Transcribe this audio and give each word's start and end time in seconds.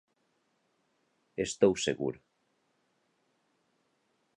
_Estou 1.45 1.73
seguro. 1.85 2.19